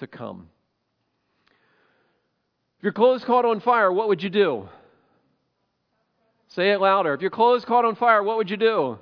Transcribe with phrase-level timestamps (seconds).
[0.00, 0.48] to come.
[2.78, 4.68] If your clothes caught on fire, what would you do?
[6.48, 7.14] Say it louder.
[7.14, 8.98] If your clothes caught on fire, what would you do?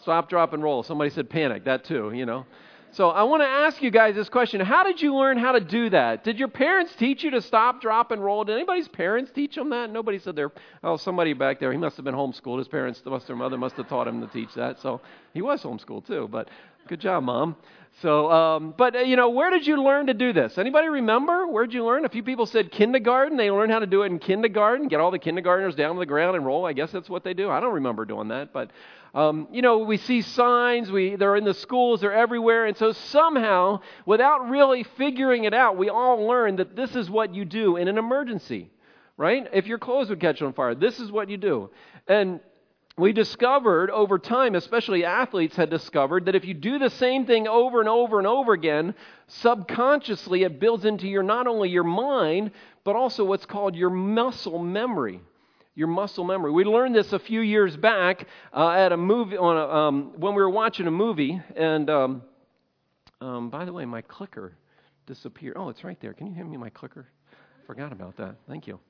[0.00, 0.82] Stop, drop, and roll.
[0.82, 1.64] Somebody said panic.
[1.64, 2.46] That too, you know.
[2.92, 4.60] So I want to ask you guys this question.
[4.60, 6.24] How did you learn how to do that?
[6.24, 8.44] Did your parents teach you to stop, drop, and roll?
[8.44, 9.90] Did anybody's parents teach them that?
[9.90, 10.50] Nobody said there.
[10.82, 12.58] Oh, somebody back there, he must have been homeschooled.
[12.58, 14.80] His parents, must, their mother must have taught him to teach that.
[14.80, 15.02] So
[15.34, 16.28] he was homeschooled too.
[16.30, 16.48] But
[16.88, 17.56] good job, mom.
[18.00, 20.56] So, um, but uh, you know, where did you learn to do this?
[20.56, 21.46] Anybody remember?
[21.46, 22.04] Where did you learn?
[22.04, 23.36] A few people said kindergarten.
[23.36, 24.88] They learned how to do it in kindergarten.
[24.88, 26.64] Get all the kindergartners down to the ground and roll.
[26.64, 27.50] I guess that's what they do.
[27.50, 28.70] I don't remember doing that, but
[29.14, 32.66] um, you know, we see signs, we, they're in the schools, they're everywhere.
[32.66, 37.34] And so somehow, without really figuring it out, we all learn that this is what
[37.34, 38.70] you do in an emergency,
[39.16, 39.48] right?
[39.52, 41.70] If your clothes would catch on fire, this is what you do.
[42.06, 42.40] And
[42.98, 47.46] we discovered over time, especially athletes had discovered, that if you do the same thing
[47.46, 48.94] over and over and over again,
[49.28, 52.50] subconsciously it builds into your not only your mind,
[52.84, 55.20] but also what's called your muscle memory
[55.78, 56.50] your muscle memory.
[56.50, 60.34] We learned this a few years back uh, at a movie on a, um, when
[60.34, 61.40] we were watching a movie.
[61.54, 62.22] And um,
[63.20, 64.54] um, by the way, my clicker
[65.06, 65.56] disappeared.
[65.56, 66.14] Oh, it's right there.
[66.14, 67.06] Can you hand me my clicker?
[67.64, 68.34] Forgot about that.
[68.48, 68.80] Thank you.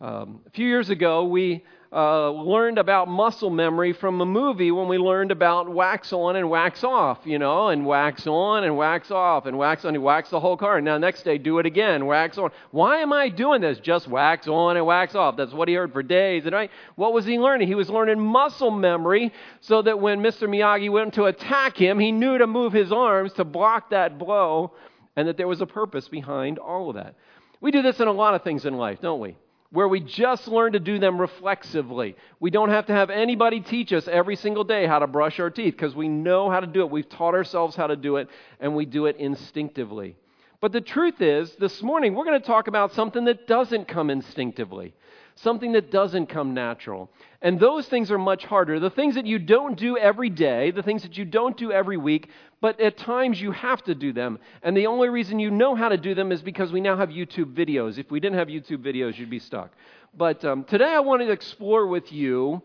[0.00, 1.62] Um, a few years ago, we
[1.92, 6.48] uh, learned about muscle memory from a movie when we learned about wax on and
[6.48, 9.92] wax off, you know, and wax on and wax off and wax on.
[9.92, 10.76] You wax the whole car.
[10.76, 12.50] And now, next day, do it again, wax on.
[12.70, 13.78] Why am I doing this?
[13.78, 15.36] Just wax on and wax off.
[15.36, 16.46] That's what he heard for days.
[16.46, 17.68] And what was he learning?
[17.68, 20.48] He was learning muscle memory so that when Mr.
[20.48, 24.72] Miyagi went to attack him, he knew to move his arms to block that blow
[25.16, 27.16] and that there was a purpose behind all of that.
[27.60, 29.36] We do this in a lot of things in life, don't we?
[29.72, 32.16] Where we just learn to do them reflexively.
[32.40, 35.50] We don't have to have anybody teach us every single day how to brush our
[35.50, 36.90] teeth because we know how to do it.
[36.90, 40.16] We've taught ourselves how to do it, and we do it instinctively.
[40.60, 44.10] But the truth is, this morning we're going to talk about something that doesn't come
[44.10, 44.94] instinctively
[45.42, 47.10] something that doesn't come natural.
[47.42, 48.78] And those things are much harder.
[48.78, 51.96] The things that you don't do every day, the things that you don't do every
[51.96, 52.28] week,
[52.60, 54.38] but at times you have to do them.
[54.62, 57.08] And the only reason you know how to do them is because we now have
[57.08, 57.98] YouTube videos.
[57.98, 59.70] If we didn't have YouTube videos, you'd be stuck.
[60.16, 62.62] But um, today I wanted to explore with you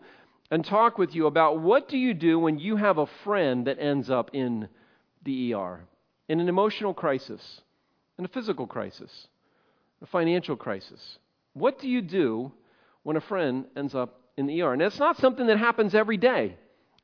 [0.50, 3.78] and talk with you about what do you do when you have a friend that
[3.78, 4.68] ends up in
[5.24, 5.80] the ER,
[6.28, 7.60] in an emotional crisis,
[8.18, 9.28] in a physical crisis,
[10.02, 11.18] a financial crisis.
[11.54, 12.52] What do you do
[13.02, 14.72] when a friend ends up in the ER.
[14.72, 16.56] And it's not something that happens every day.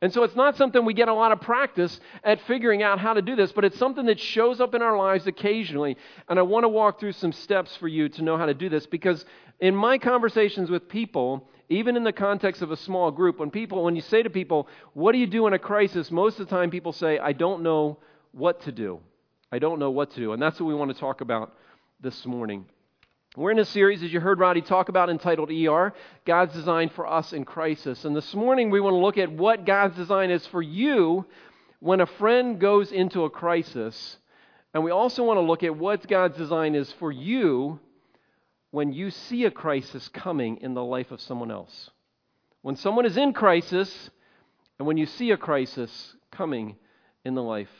[0.02, 3.14] And so it's not something we get a lot of practice at figuring out how
[3.14, 5.96] to do this, but it's something that shows up in our lives occasionally.
[6.28, 8.68] And I want to walk through some steps for you to know how to do
[8.68, 9.24] this because
[9.60, 13.84] in my conversations with people, even in the context of a small group, when people
[13.84, 16.54] when you say to people, "What do you do in a crisis?" most of the
[16.54, 17.98] time people say, "I don't know
[18.32, 19.00] what to do."
[19.52, 20.32] I don't know what to do.
[20.32, 21.54] And that's what we want to talk about
[22.00, 22.66] this morning.
[23.34, 25.94] We're in a series, as you heard Roddy talk about, entitled ER
[26.26, 28.04] God's Design for Us in Crisis.
[28.04, 31.24] And this morning we want to look at what God's design is for you
[31.80, 34.18] when a friend goes into a crisis.
[34.74, 37.80] And we also want to look at what God's design is for you
[38.70, 41.88] when you see a crisis coming in the life of someone else.
[42.60, 44.10] When someone is in crisis,
[44.78, 46.76] and when you see a crisis coming
[47.24, 47.70] in the life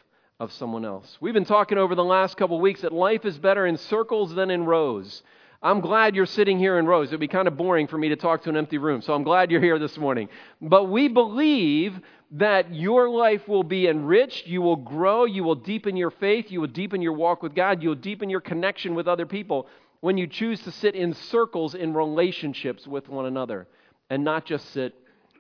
[0.41, 1.19] of someone else.
[1.21, 4.51] We've been talking over the last couple weeks that life is better in circles than
[4.51, 5.23] in rows.
[5.65, 7.09] I'm glad you're sitting here in rows.
[7.09, 9.23] It'd be kind of boring for me to talk to an empty room, so I'm
[9.23, 10.29] glad you're here this morning.
[10.61, 12.01] But we believe
[12.33, 16.61] that your life will be enriched, you will grow, you will deepen your faith, you
[16.61, 19.69] will deepen your walk with God, you'll deepen your connection with other people
[20.01, 23.69] when you choose to sit in circles in relationships with one another
[24.11, 24.95] and not just sit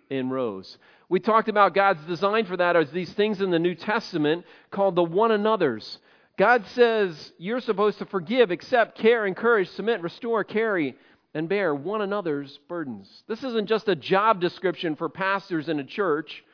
[0.08, 0.78] in rows.
[1.08, 4.94] We talked about God's design for that as these things in the New Testament called
[4.94, 5.98] the one another's.
[6.38, 10.96] God says you're supposed to forgive, accept, care, encourage, submit, restore, carry,
[11.34, 13.22] and bear one another's burdens.
[13.26, 16.44] This isn't just a job description for pastors in a church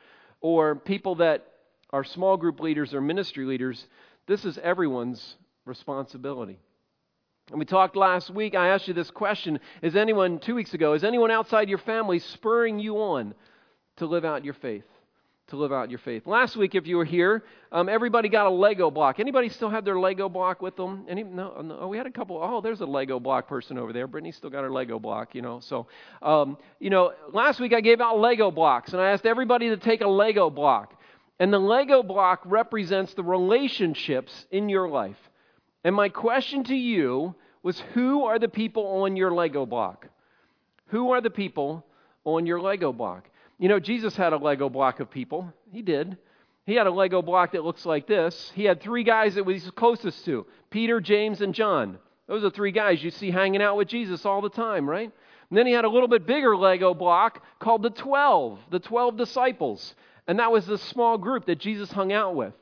[0.41, 1.45] or people that
[1.91, 3.85] are small group leaders or ministry leaders.
[4.27, 5.35] This is everyone's
[5.65, 6.59] responsibility.
[7.49, 10.93] And we talked last week, I asked you this question Is anyone, two weeks ago,
[10.93, 13.33] is anyone outside your family spurring you on
[13.97, 14.85] to live out your faith?
[15.49, 16.25] To live out your faith.
[16.25, 19.19] Last week, if you were here, um, everybody got a Lego block.
[19.19, 21.05] Anybody still have their Lego block with them?
[21.07, 22.39] Any, no, no, we had a couple.
[22.41, 24.07] Oh, there's a Lego block person over there.
[24.07, 25.59] Brittany still got her Lego block, you know.
[25.59, 25.87] So,
[26.21, 29.77] um, you know, last week I gave out Lego blocks, and I asked everybody to
[29.77, 30.99] take a Lego block.
[31.39, 35.17] And the Lego block represents the relationships in your life.
[35.83, 40.07] And my question to you was who are the people on your Lego block?
[40.87, 41.85] Who are the people
[42.25, 43.28] on your Lego block?
[43.59, 45.53] You know, Jesus had a Lego block of people.
[45.71, 46.17] He did.
[46.65, 48.51] He had a Lego block that looks like this.
[48.55, 51.99] He had three guys that he's closest to Peter, James, and John.
[52.27, 55.11] Those are three guys you see hanging out with Jesus all the time, right?
[55.49, 59.17] And then he had a little bit bigger Lego block called the 12, the 12
[59.17, 59.95] disciples.
[60.27, 62.53] And that was the small group that Jesus hung out with.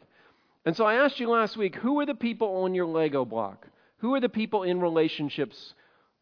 [0.65, 3.67] And so I asked you last week who are the people on your Lego block?
[3.97, 5.73] Who are the people in relationships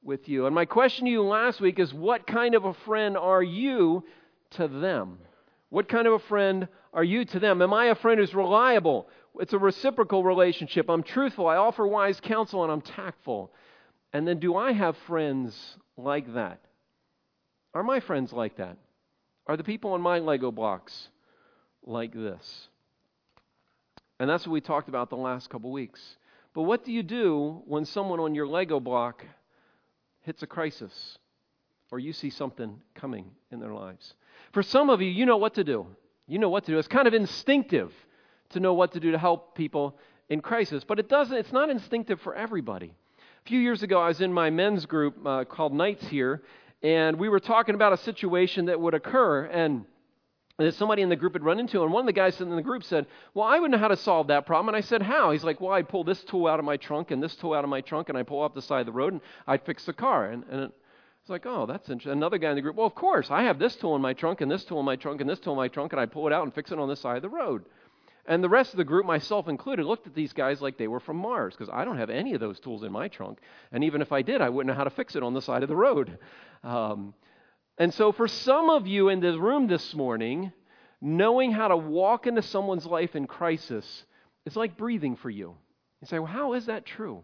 [0.03, 0.47] with you?
[0.47, 4.03] And my question to you last week is what kind of a friend are you
[4.55, 5.19] to them?
[5.69, 7.61] What kind of a friend are you to them?
[7.61, 9.09] Am I a friend who's reliable?
[9.39, 10.89] It's a reciprocal relationship.
[10.89, 11.47] I'm truthful.
[11.47, 13.51] I offer wise counsel and I'm tactful.
[14.13, 16.61] And then do I have friends like that?
[17.73, 18.77] Are my friends like that?
[19.47, 21.09] Are the people on my Lego blocks
[21.83, 22.69] like this?
[24.19, 26.01] And that's what we talked about the last couple weeks.
[26.53, 29.25] But what do you do when someone on your Lego block
[30.21, 31.17] hits a crisis
[31.91, 34.13] or you see something coming in their lives?
[34.51, 35.87] For some of you, you know what to do.
[36.27, 36.79] You know what to do.
[36.79, 37.93] It's kind of instinctive
[38.49, 39.97] to know what to do to help people
[40.29, 42.93] in crisis, but it doesn't it's not instinctive for everybody.
[43.17, 46.41] A few years ago, I was in my men's group uh, called Knights here,
[46.81, 49.85] and we were talking about a situation that would occur, and
[50.57, 52.61] that somebody in the group had run into, and one of the guys in the
[52.61, 54.73] group said, Well, I would know how to solve that problem.
[54.73, 55.31] And I said, How?
[55.31, 57.63] He's like, Well, I'd pull this tool out of my trunk and this tool out
[57.63, 59.85] of my trunk, and I'd pull up the side of the road, and I'd fix
[59.85, 60.31] the car.
[60.31, 60.71] And, and
[61.25, 62.11] it's like, Oh, that's interesting.
[62.11, 64.41] Another guy in the group, Well, of course, I have this tool in my trunk,
[64.41, 66.27] and this tool in my trunk, and this tool in my trunk, and I'd pull
[66.27, 67.65] it out and fix it on this side of the road.
[68.27, 70.99] And the rest of the group, myself included, looked at these guys like they were
[70.99, 73.39] from Mars because I don't have any of those tools in my trunk.
[73.71, 75.63] And even if I did, I wouldn't know how to fix it on the side
[75.63, 76.17] of the road.
[76.63, 77.13] Um,
[77.77, 80.51] and so, for some of you in the room this morning,
[80.99, 84.05] knowing how to walk into someone's life in crisis
[84.47, 85.55] is like breathing for you.
[86.01, 87.23] You say, well, how is that true?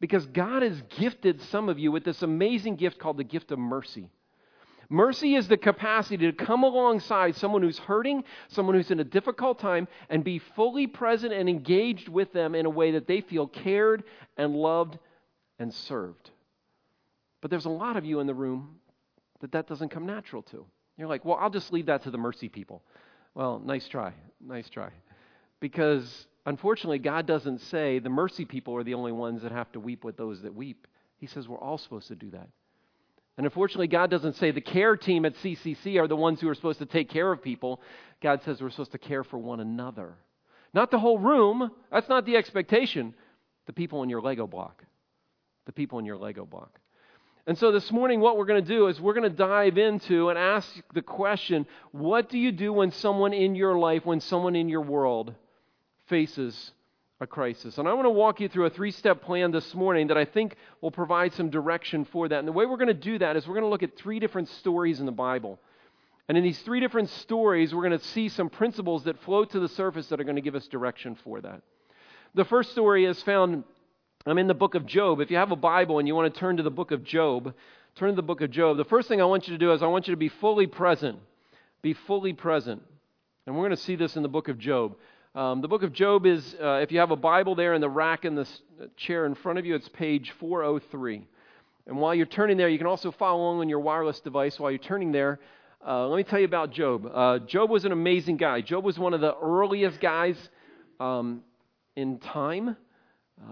[0.00, 3.58] Because God has gifted some of you with this amazing gift called the gift of
[3.58, 4.08] mercy.
[4.88, 9.60] Mercy is the capacity to come alongside someone who's hurting, someone who's in a difficult
[9.60, 13.46] time, and be fully present and engaged with them in a way that they feel
[13.46, 14.02] cared
[14.36, 14.98] and loved
[15.60, 16.30] and served.
[17.40, 18.80] But there's a lot of you in the room
[19.40, 20.66] that that doesn't come natural to.
[20.96, 22.82] You're like, well, I'll just leave that to the mercy people.
[23.34, 24.12] Well, nice try.
[24.40, 24.90] Nice try.
[25.60, 29.80] Because unfortunately, God doesn't say the mercy people are the only ones that have to
[29.80, 30.86] weep with those that weep.
[31.18, 32.48] He says we're all supposed to do that.
[33.36, 36.54] And unfortunately, God doesn't say the care team at CCC are the ones who are
[36.54, 37.80] supposed to take care of people.
[38.22, 40.14] God says we're supposed to care for one another.
[40.74, 41.70] Not the whole room.
[41.90, 43.14] That's not the expectation.
[43.66, 44.84] The people in your Lego block.
[45.66, 46.78] The people in your Lego block.
[47.46, 50.28] And so this morning, what we're going to do is we're going to dive into
[50.28, 54.54] and ask the question what do you do when someone in your life, when someone
[54.54, 55.34] in your world
[56.10, 56.72] faces
[57.20, 57.78] a crisis.
[57.78, 60.24] And I want to walk you through a three step plan this morning that I
[60.26, 62.38] think will provide some direction for that.
[62.38, 64.18] And the way we're going to do that is we're going to look at three
[64.18, 65.58] different stories in the Bible.
[66.28, 69.60] And in these three different stories, we're going to see some principles that float to
[69.60, 71.62] the surface that are going to give us direction for that.
[72.34, 73.64] The first story is found
[74.26, 75.20] I'm in the book of Job.
[75.20, 77.54] If you have a Bible and you want to turn to the book of Job,
[77.96, 78.76] turn to the book of Job.
[78.76, 80.66] The first thing I want you to do is I want you to be fully
[80.66, 81.18] present.
[81.82, 82.82] Be fully present.
[83.46, 84.96] And we're going to see this in the book of Job.
[85.32, 87.88] Um, the book of Job is, uh, if you have a Bible there in the
[87.88, 88.42] rack in the
[88.82, 91.24] uh, chair in front of you, it's page 403.
[91.86, 94.72] And while you're turning there, you can also follow along on your wireless device while
[94.72, 95.38] you're turning there.
[95.86, 97.08] Uh, let me tell you about Job.
[97.14, 98.60] Uh, Job was an amazing guy.
[98.60, 100.36] Job was one of the earliest guys
[100.98, 101.42] um,
[101.94, 102.76] in time.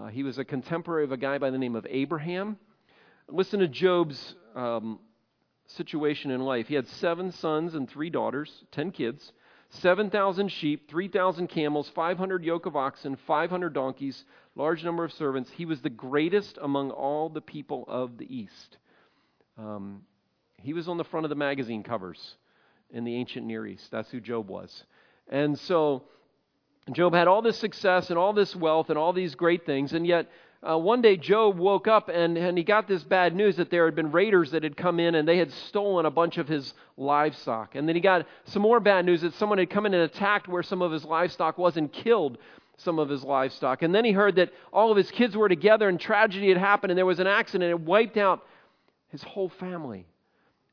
[0.01, 2.59] Uh, he was a contemporary of a guy by the name of Abraham.
[3.29, 4.99] Listen to Job's um,
[5.67, 6.67] situation in life.
[6.67, 9.33] He had seven sons and three daughters, ten kids.
[9.71, 15.51] 7,000 sheep, 3,000 camels, 500 yoke of oxen, 500 donkeys, large number of servants.
[15.51, 18.79] He was the greatest among all the people of the East.
[19.59, 20.03] Um,
[20.63, 22.37] he was on the front of the magazine covers
[22.91, 23.91] in the ancient Near East.
[23.91, 24.85] That's who Job was.
[25.29, 26.05] And so
[26.93, 30.07] Job had all this success and all this wealth and all these great things, and
[30.07, 30.31] yet
[30.63, 33.85] uh, one day Job woke up and, and he got this bad news that there
[33.85, 36.75] had been raiders that had come in and they had stolen a bunch of his
[36.97, 37.77] livestock.
[37.77, 40.49] And then he got some more bad news that someone had come in and attacked
[40.49, 42.39] where some of his livestock was and killed
[42.77, 43.83] some of his livestock.
[43.83, 46.91] And then he heard that all of his kids were together and tragedy had happened
[46.91, 47.71] and there was an accident.
[47.71, 48.45] It wiped out
[49.11, 50.07] his whole family.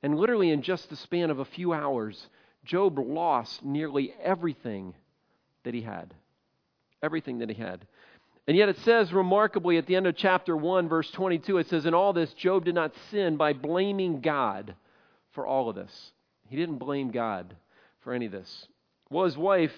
[0.02, 2.28] And literally, in just the span of a few hours,
[2.64, 4.94] Job lost nearly everything
[5.64, 6.14] that he had.
[7.02, 7.86] Everything that he had.
[8.48, 11.86] And yet it says remarkably at the end of chapter 1, verse 22, it says,
[11.86, 14.76] In all this, Job did not sin by blaming God
[15.32, 16.12] for all of this.
[16.48, 17.56] He didn't blame God
[18.02, 18.68] for any of this.
[19.10, 19.74] Well, his wife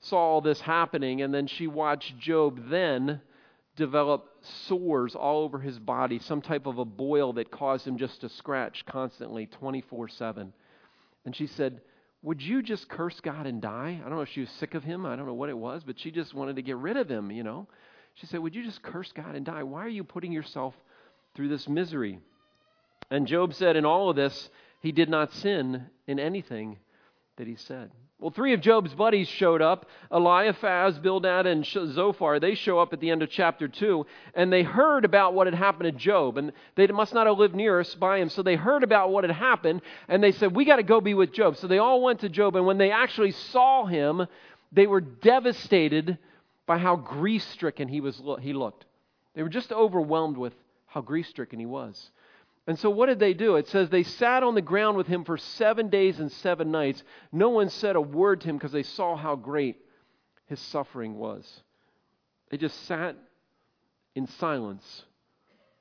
[0.00, 3.20] saw all this happening, and then she watched Job then
[3.76, 4.28] develop
[4.66, 8.28] sores all over his body, some type of a boil that caused him just to
[8.28, 10.52] scratch constantly 24 7.
[11.24, 11.80] And she said,
[12.22, 13.98] Would you just curse God and die?
[13.98, 15.06] I don't know if she was sick of him.
[15.06, 17.30] I don't know what it was, but she just wanted to get rid of him,
[17.30, 17.66] you know.
[18.14, 19.62] She said, Would you just curse God and die?
[19.62, 20.74] Why are you putting yourself
[21.34, 22.18] through this misery?
[23.10, 24.50] And Job said, In all of this,
[24.80, 26.78] he did not sin in anything
[27.36, 27.90] that he said.
[28.22, 32.38] Well, three of Job's buddies showed up Eliphaz, Bildad, and Zophar.
[32.38, 35.54] They show up at the end of chapter 2, and they heard about what had
[35.54, 36.38] happened to Job.
[36.38, 39.24] And they must not have lived near us by him, so they heard about what
[39.24, 41.56] had happened, and they said, We got to go be with Job.
[41.56, 44.28] So they all went to Job, and when they actually saw him,
[44.70, 46.16] they were devastated
[46.72, 48.86] by how grief stricken he, was, he looked.
[49.34, 50.54] They were just overwhelmed with
[50.86, 52.10] how grief stricken he was.
[52.66, 53.56] And so, what did they do?
[53.56, 57.04] It says they sat on the ground with him for seven days and seven nights.
[57.30, 59.76] No one said a word to him because they saw how great
[60.46, 61.60] his suffering was.
[62.48, 63.16] They just sat
[64.14, 65.02] in silence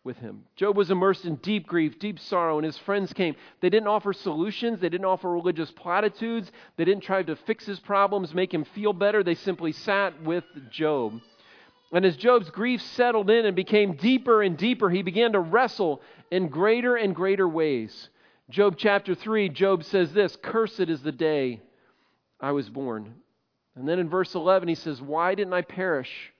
[0.03, 0.43] with him.
[0.55, 3.35] Job was immersed in deep grief, deep sorrow, and his friends came.
[3.59, 7.79] They didn't offer solutions, they didn't offer religious platitudes, they didn't try to fix his
[7.79, 9.23] problems, make him feel better.
[9.23, 11.21] They simply sat with Job.
[11.93, 16.01] And as Job's grief settled in and became deeper and deeper, he began to wrestle
[16.31, 18.09] in greater and greater ways.
[18.49, 21.61] Job chapter 3, Job says this Cursed is the day
[22.39, 23.15] I was born.
[23.75, 26.33] And then in verse 11, he says, Why didn't I perish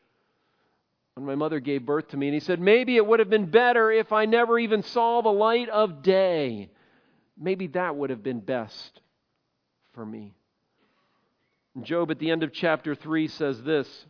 [1.16, 2.28] when my mother gave birth to me?
[2.28, 5.30] And he said, Maybe it would have been better if I never even saw the
[5.30, 6.70] light of day.
[7.38, 9.02] Maybe that would have been best
[9.94, 10.34] for me.
[11.76, 14.06] And Job at the end of chapter 3 says this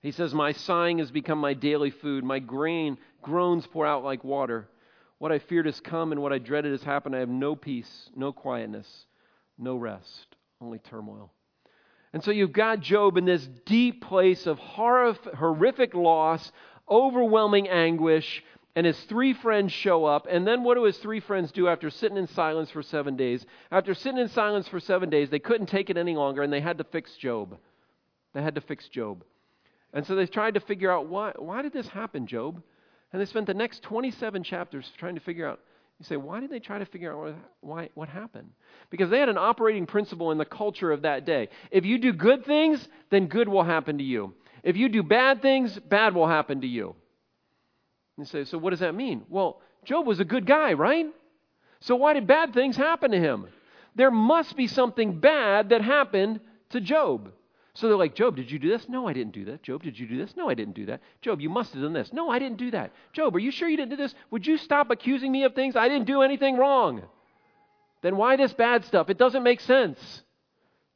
[0.00, 2.24] he says, My sighing has become my daily food.
[2.24, 4.68] My grain groans pour out like water.
[5.18, 7.16] What I feared has come, and what I dreaded has happened.
[7.16, 9.06] I have no peace, no quietness,
[9.58, 11.32] no rest, only turmoil.
[12.12, 16.52] And so you've got Job in this deep place of horrific loss,
[16.88, 18.42] overwhelming anguish,
[18.74, 20.26] and his three friends show up.
[20.30, 23.44] And then what do his three friends do after sitting in silence for seven days?
[23.70, 26.60] After sitting in silence for seven days, they couldn't take it any longer, and they
[26.60, 27.58] had to fix Job.
[28.34, 29.24] They had to fix Job.
[29.92, 32.62] And so they tried to figure out why, why did this happen, Job?
[33.12, 35.60] And they spent the next 27 chapters trying to figure out.
[35.98, 38.50] You say, why did they try to figure out why, what happened?
[38.88, 41.48] Because they had an operating principle in the culture of that day.
[41.72, 44.34] If you do good things, then good will happen to you.
[44.62, 46.94] If you do bad things, bad will happen to you.
[48.16, 49.24] You say, so what does that mean?
[49.28, 51.06] Well, Job was a good guy, right?
[51.80, 53.46] So why did bad things happen to him?
[53.96, 56.40] There must be something bad that happened
[56.70, 57.32] to Job.
[57.78, 58.88] So they're like, Job, did you do this?
[58.88, 59.62] No, I didn't do that.
[59.62, 60.34] Job, did you do this?
[60.36, 61.00] No, I didn't do that.
[61.22, 62.12] Job, you must have done this.
[62.12, 62.90] No, I didn't do that.
[63.12, 64.16] Job, are you sure you didn't do this?
[64.32, 65.76] Would you stop accusing me of things?
[65.76, 67.02] I didn't do anything wrong.
[68.02, 69.10] Then why this bad stuff?
[69.10, 70.24] It doesn't make sense.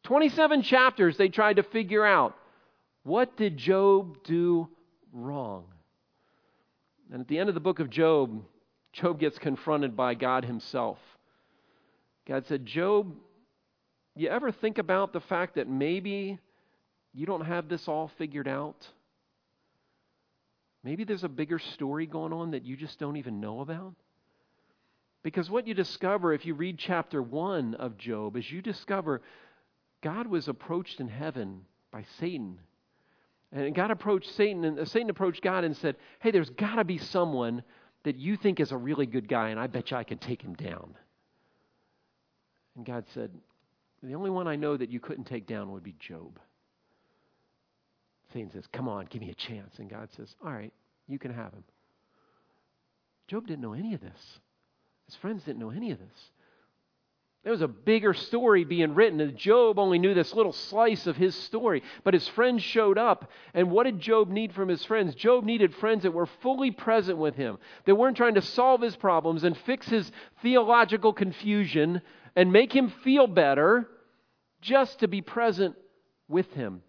[0.02, 2.36] 27 chapters they tried to figure out
[3.04, 4.68] what did Job do
[5.12, 5.66] wrong?
[7.12, 8.42] And at the end of the book of Job,
[8.92, 10.98] Job gets confronted by God himself.
[12.26, 13.14] God said, Job,
[14.16, 16.40] you ever think about the fact that maybe
[17.14, 18.87] you don't have this all figured out.
[20.85, 23.95] Maybe there's a bigger story going on that you just don't even know about.
[25.23, 29.23] Because what you discover if you read chapter 1 of Job is you discover
[30.02, 31.61] God was approached in heaven
[31.92, 32.59] by Satan.
[33.52, 36.99] And God approached Satan, and Satan approached God and said, Hey, there's got to be
[36.99, 37.62] someone
[38.04, 40.42] that you think is a really good guy, and I bet you I can take
[40.42, 40.97] him down.
[42.75, 43.31] And God said,
[44.02, 46.40] The only one I know that you couldn't take down would be Job.
[48.32, 49.78] Satan says, Come on, give me a chance.
[49.78, 50.72] And God says, All right,
[51.08, 51.64] you can have him.
[53.28, 54.38] Job didn't know any of this.
[55.06, 56.30] His friends didn't know any of this.
[57.42, 61.16] There was a bigger story being written, and Job only knew this little slice of
[61.16, 61.82] his story.
[62.04, 65.16] But his friends showed up, and what did Job need from his friends?
[65.16, 68.94] Job needed friends that were fully present with him, that weren't trying to solve his
[68.94, 72.00] problems and fix his theological confusion
[72.36, 73.88] and make him feel better,
[74.60, 75.74] just to be present
[76.28, 76.82] with him.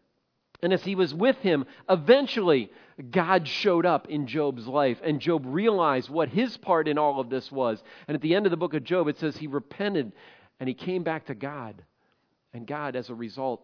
[0.63, 2.72] And as he was with him, eventually
[3.12, 7.29] God showed up in Job's life, and Job realized what his part in all of
[7.29, 7.84] this was.
[8.08, 10.13] And at the end of the book of Job, it says he repented
[10.60, 11.84] and he came back to God.
[12.53, 13.62] And God, as a result,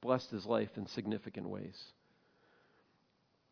[0.00, 1.78] blessed his life in significant ways.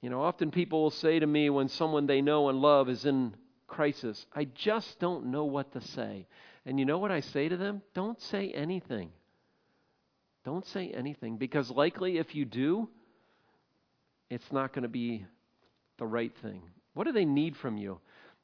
[0.01, 3.05] You know, often people will say to me when someone they know and love is
[3.05, 3.35] in
[3.67, 6.27] crisis, I just don't know what to say.
[6.65, 7.83] And you know what I say to them?
[7.93, 9.11] Don't say anything.
[10.45, 12.89] Don't say anything because likely if you do,
[14.31, 15.27] it's not going to be
[15.99, 16.63] the right thing.
[16.95, 18.01] What do they need from you?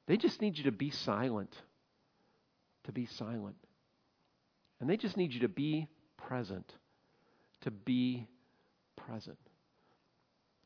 [0.07, 1.55] They just need you to be silent.
[2.85, 3.57] To be silent.
[4.81, 6.71] And they just need you to be present.
[7.63, 8.27] To be
[8.97, 9.39] present.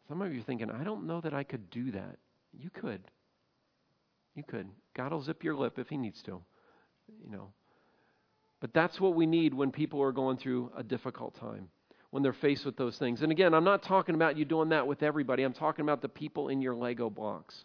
[0.09, 2.17] Some of you are thinking, I don't know that I could do that.
[2.53, 3.03] You could.
[4.35, 4.69] You could.
[4.95, 6.41] God will zip your lip if He needs to.
[7.23, 7.53] You know.
[8.61, 11.69] But that's what we need when people are going through a difficult time,
[12.11, 13.23] when they're faced with those things.
[13.23, 15.43] And again, I'm not talking about you doing that with everybody.
[15.43, 17.65] I'm talking about the people in your Lego blocks.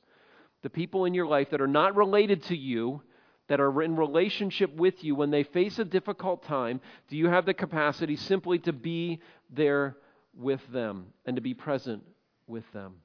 [0.64, 3.02] The people in your life that are not related to you,
[3.50, 7.46] that are in relationship with you when they face a difficult time, do you have
[7.46, 9.98] the capacity simply to be there
[10.34, 12.04] with them and to be present
[12.48, 12.96] with them?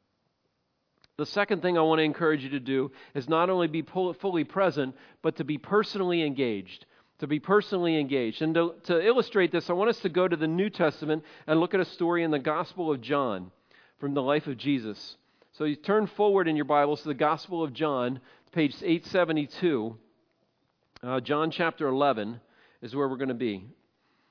[1.19, 4.45] The second thing I want to encourage you to do is not only be fully
[4.45, 6.87] present, but to be personally engaged
[7.21, 8.43] to be personally engaged.
[8.43, 11.61] And to, to, illustrate this, I want us to go to the New Testament and
[11.61, 13.51] look at a story in the Gospel of John
[13.99, 15.17] from the life of Jesus.
[15.53, 18.21] So you turn forward in your Bibles to the Gospel of John,
[18.53, 19.97] page 872.
[21.03, 22.41] Uh, John chapter 11
[22.81, 23.67] is where we're going to be.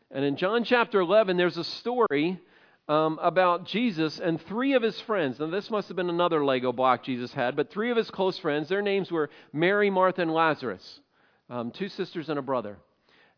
[0.10, 2.40] And in John chapter 11, there's a story
[2.88, 5.40] um, about Jesus and three of his friends.
[5.40, 8.40] Now, this must have been another Lego block Jesus had, but three of his close
[8.40, 11.02] friends, their names were Mary, Martha, and Lazarus
[11.50, 12.78] um, two sisters and a brother.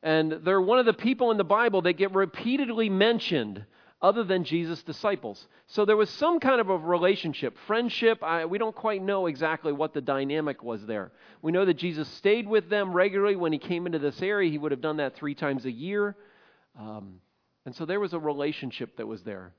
[0.03, 3.65] And they're one of the people in the Bible that get repeatedly mentioned
[4.01, 5.47] other than Jesus' disciples.
[5.67, 8.23] So there was some kind of a relationship, friendship.
[8.23, 11.11] I, we don't quite know exactly what the dynamic was there.
[11.43, 14.49] We know that Jesus stayed with them regularly when he came into this area.
[14.49, 16.15] He would have done that three times a year.
[16.79, 17.21] Um,
[17.65, 19.53] and so there was a relationship that was there.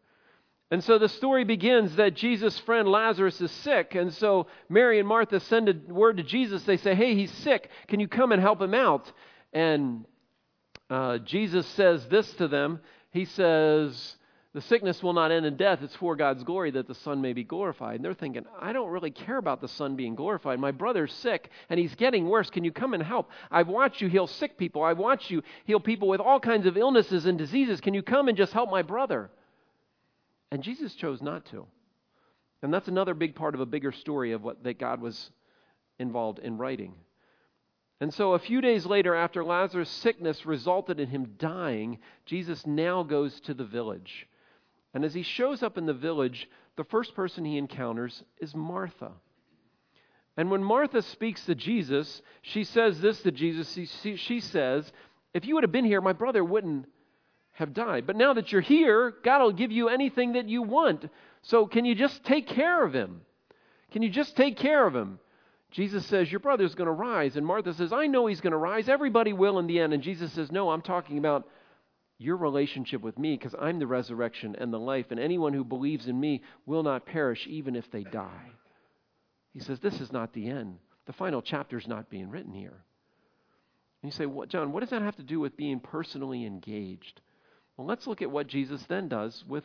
[0.73, 3.95] And so the story begins that Jesus' friend Lazarus is sick.
[3.95, 6.63] And so Mary and Martha send a word to Jesus.
[6.63, 7.69] They say, Hey, he's sick.
[7.89, 9.13] Can you come and help him out?
[9.53, 10.07] And
[10.89, 14.17] uh, Jesus says this to them He says,
[14.55, 15.81] The sickness will not end in death.
[15.83, 17.97] It's for God's glory that the Son may be glorified.
[17.97, 20.59] And they're thinking, I don't really care about the Son being glorified.
[20.59, 22.49] My brother's sick and he's getting worse.
[22.49, 23.31] Can you come and help?
[23.51, 24.83] I've watched you heal sick people.
[24.83, 27.83] I've watched you heal people with all kinds of illnesses and diseases.
[27.83, 29.31] Can you come and just help my brother?
[30.53, 31.67] And Jesus chose not to.
[32.63, 35.31] And that's another big part of a bigger story of what that God was
[35.99, 36.93] involved in writing.
[38.03, 43.03] And so a few days later, after Lazarus' sickness resulted in him dying, Jesus now
[43.03, 44.29] goes to the village.
[44.93, 49.13] And as he shows up in the village, the first person he encounters is Martha.
[50.37, 53.73] And when Martha speaks to Jesus, she says this to Jesus.
[54.17, 54.93] She, says,
[55.33, 56.89] If you would have been here, my brother wouldn't
[57.63, 58.07] have died.
[58.07, 61.09] But now that you're here, God will give you anything that you want.
[61.43, 63.23] So can you just take care of him?
[63.93, 65.19] Can you just take care of him?
[65.71, 67.37] Jesus says, Your brother's going to rise.
[67.37, 68.89] And Martha says, I know he's going to rise.
[68.89, 69.93] Everybody will in the end.
[69.95, 71.49] And Jesus says, No, I'm talking about
[72.19, 75.07] your relationship with me because I'm the resurrection and the life.
[75.11, 78.51] And anyone who believes in me will not perish even if they die.
[79.53, 80.79] He says, This is not the end.
[81.07, 82.85] The final chapter is not being written here.
[84.03, 87.21] And you say, well, John, what does that have to do with being personally engaged?
[87.77, 89.65] Well, let's look at what Jesus then does with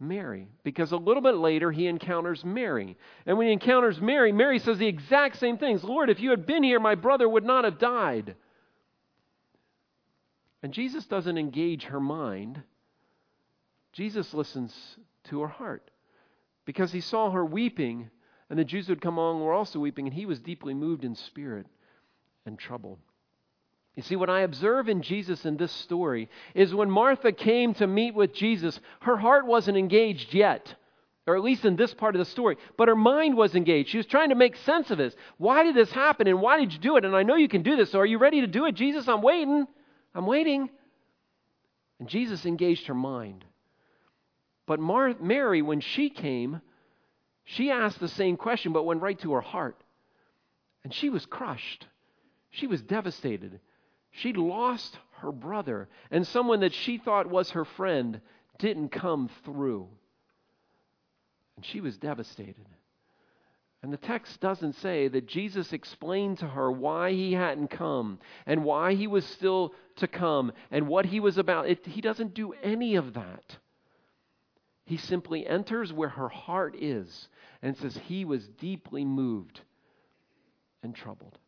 [0.00, 0.48] Mary.
[0.64, 2.96] Because a little bit later, he encounters Mary.
[3.26, 6.46] And when he encounters Mary, Mary says the exact same things Lord, if you had
[6.46, 8.36] been here, my brother would not have died.
[10.62, 12.62] And Jesus doesn't engage her mind,
[13.92, 14.74] Jesus listens
[15.24, 15.90] to her heart.
[16.64, 18.10] Because he saw her weeping,
[18.50, 21.04] and the Jews who had come along were also weeping, and he was deeply moved
[21.04, 21.66] in spirit
[22.44, 22.98] and troubled.
[23.98, 27.86] You see, what I observe in Jesus in this story is when Martha came to
[27.88, 30.72] meet with Jesus, her heart wasn't engaged yet,
[31.26, 33.88] or at least in this part of the story, but her mind was engaged.
[33.88, 35.16] She was trying to make sense of this.
[35.38, 37.04] Why did this happen, and why did you do it?
[37.04, 38.76] And I know you can do this, so are you ready to do it?
[38.76, 39.66] Jesus, I'm waiting.
[40.14, 40.70] I'm waiting.
[41.98, 43.44] And Jesus engaged her mind.
[44.64, 46.60] But Mar- Mary, when she came,
[47.42, 49.82] she asked the same question, but went right to her heart.
[50.84, 51.84] And she was crushed.
[52.50, 53.58] She was devastated.
[54.10, 58.20] She lost her brother, and someone that she thought was her friend
[58.58, 59.88] didn't come through.
[61.56, 62.66] And she was devastated.
[63.82, 68.64] And the text doesn't say that Jesus explained to her why he hadn't come and
[68.64, 71.68] why he was still to come and what he was about.
[71.68, 73.56] It, he doesn't do any of that.
[74.84, 77.28] He simply enters where her heart is
[77.62, 79.60] and says he was deeply moved
[80.82, 81.38] and troubled.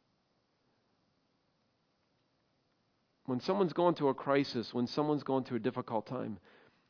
[3.30, 6.40] When someone's going through a crisis, when someone's going through a difficult time,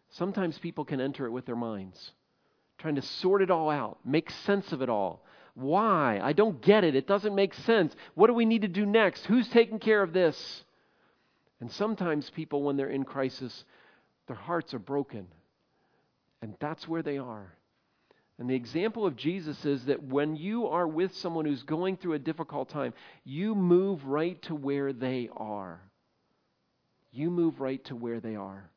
[0.09, 2.13] sometimes people can enter it with their minds,
[2.79, 5.23] trying to sort it all out, make sense of it all.
[5.53, 6.19] Why?
[6.23, 6.95] I don't get it.
[6.95, 7.95] It doesn't make sense.
[8.15, 9.27] What do we need to do next?
[9.27, 10.65] Who's taking care of this?
[11.61, 13.67] And sometimes people, when they're in crisis,
[14.27, 15.27] their hearts are broken.
[16.41, 17.53] And that's where they are.
[18.39, 22.15] And the example of Jesus is that when you are with someone who's going through
[22.15, 25.83] a difficult time, you move right to where they are
[27.13, 28.71] you move right to where they are.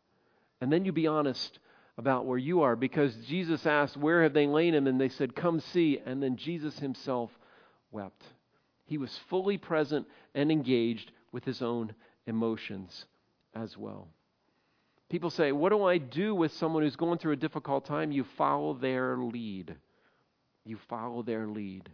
[0.61, 1.59] And then you be honest
[1.97, 4.87] about where you are because Jesus asked, Where have they laid him?
[4.87, 5.99] And they said, Come see.
[6.05, 7.31] And then Jesus himself
[7.91, 8.23] wept.
[8.85, 11.93] He was fully present and engaged with his own
[12.25, 13.05] emotions
[13.53, 14.07] as well.
[15.09, 18.11] People say, What do I do with someone who's going through a difficult time?
[18.11, 19.75] You follow their lead.
[20.65, 21.89] You follow their lead.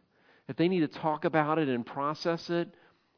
[0.47, 2.73] If they need to talk about it and process it,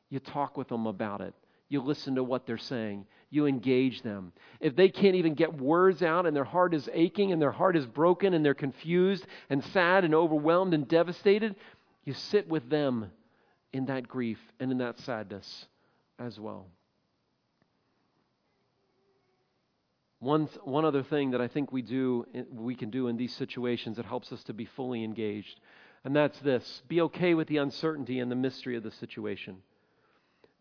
[0.10, 1.34] you talk with them about it.
[1.72, 3.06] You listen to what they're saying.
[3.30, 4.34] You engage them.
[4.60, 7.78] If they can't even get words out and their heart is aching and their heart
[7.78, 11.56] is broken and they're confused and sad and overwhelmed and devastated,
[12.04, 13.10] you sit with them
[13.72, 15.66] in that grief and in that sadness
[16.20, 16.68] as well.
[20.20, 23.34] One, one other thing that I think we do eh, we can do in these
[23.34, 25.62] situations that helps us to be fully engaged,
[26.04, 29.64] and that's this: be okay with the uncertainty and the mystery of the situation.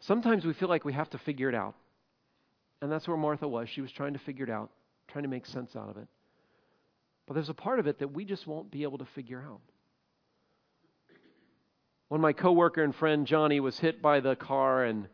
[0.00, 1.74] Sometimes we feel like we have to figure it out.
[2.82, 3.68] And that's where Martha was.
[3.68, 4.70] She was trying to figure it out,
[5.08, 6.08] trying to make sense out of it.
[7.26, 9.60] But there's a part of it that we just won't be able to figure out.
[12.08, 15.06] When my coworker and friend Johnny was hit by the car and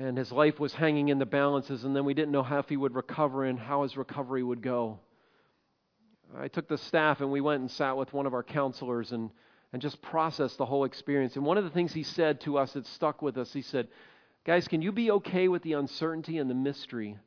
[0.00, 2.68] and his life was hanging in the balances and then we didn't know how if
[2.68, 5.00] he would recover and how his recovery would go.
[6.36, 9.30] I took the staff and we went and sat with one of our counselors and
[9.72, 11.36] and just process the whole experience.
[11.36, 13.88] And one of the things he said to us that stuck with us, he said,
[14.44, 17.18] Guys, can you be okay with the uncertainty and the mystery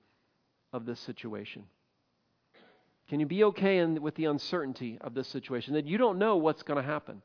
[0.74, 1.64] of this situation?
[3.10, 5.76] Can you be okay in, with the uncertainty of this situation?
[5.76, 7.22] That you don't know what's going to happen.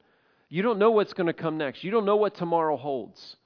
[0.49, 1.83] You don't know what's going to come next.
[1.83, 3.37] You don't know what tomorrow holds.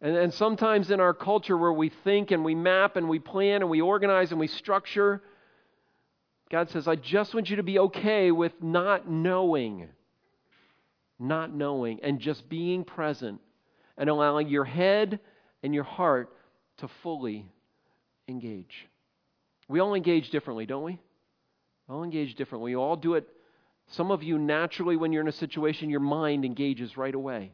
[0.00, 3.62] And, and sometimes in our culture where we think and we map and we plan
[3.62, 5.22] and we organize and we structure,
[6.50, 9.88] God says, I just want you to be okay with not knowing
[11.20, 13.40] not knowing, and just being present
[13.96, 15.20] and allowing your head
[15.62, 16.32] and your heart
[16.78, 17.46] to fully
[18.26, 18.88] engage.
[19.68, 20.98] We all engage differently, don't we?
[21.86, 22.72] We all engage differently.
[22.74, 23.28] We all do it.
[23.92, 27.52] Some of you naturally, when you're in a situation, your mind engages right away.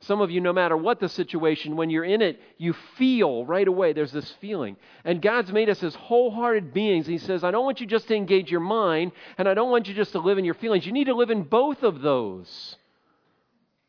[0.00, 3.66] Some of you, no matter what the situation, when you're in it, you feel right
[3.66, 3.92] away.
[3.92, 4.76] There's this feeling.
[5.04, 7.06] And God's made us as wholehearted beings.
[7.06, 9.88] He says, I don't want you just to engage your mind, and I don't want
[9.88, 10.86] you just to live in your feelings.
[10.86, 12.76] You need to live in both of those.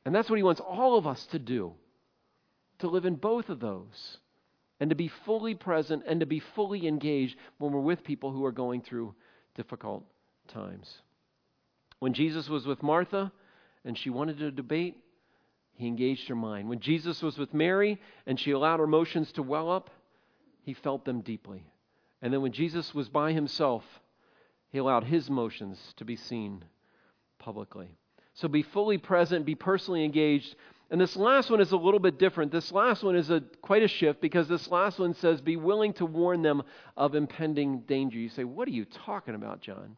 [0.03, 1.73] And that's what He wants all of us to do
[2.79, 4.17] to live in both of those,
[4.79, 8.45] and to be fully present and to be fully engaged when we're with people who
[8.45, 9.13] are going through
[9.55, 10.03] difficult
[10.47, 11.01] times.
[11.99, 13.31] When Jesus was with Martha
[13.83, 14.97] and she wanted to debate,
[15.79, 16.67] he engaged her mind.
[16.67, 19.89] When Jesus was with Mary and she allowed her emotions to well up,
[20.63, 21.63] he felt them deeply.
[22.21, 23.85] And then when Jesus was by himself,
[24.71, 26.65] he allowed his emotions to be seen
[27.39, 27.87] publicly.
[28.33, 30.53] So be fully present, be personally engaged.
[30.91, 32.51] And this last one is a little bit different.
[32.51, 35.93] This last one is a quite a shift because this last one says be willing
[35.93, 36.61] to warn them
[36.97, 38.19] of impending danger.
[38.19, 39.95] You say, "What are you talking about, John?"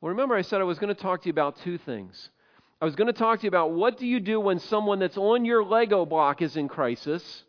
[0.00, 2.30] Well, remember I said I was going to talk to you about two things.
[2.80, 5.18] I was going to talk to you about what do you do when someone that's
[5.18, 7.44] on your Lego block is in crisis.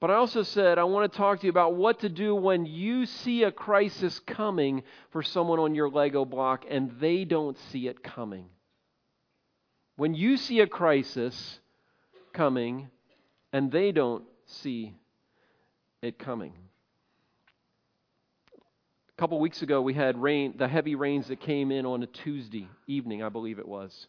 [0.00, 2.66] But I also said I want to talk to you about what to do when
[2.66, 7.88] you see a crisis coming for someone on your Lego block and they don't see
[7.88, 8.46] it coming.
[9.96, 11.58] When you see a crisis
[12.32, 12.90] coming
[13.52, 14.94] and they don't see
[16.02, 16.52] it coming.
[18.54, 22.06] A couple weeks ago, we had rain, the heavy rains that came in on a
[22.06, 24.06] Tuesday evening, I believe it was.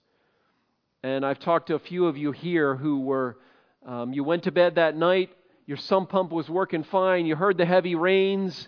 [1.04, 3.38] And I've talked to a few of you here who were,
[3.86, 5.30] um, you went to bed that night,
[5.66, 8.68] your sump pump was working fine, you heard the heavy rains,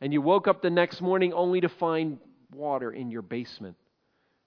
[0.00, 2.18] and you woke up the next morning only to find
[2.54, 3.76] water in your basement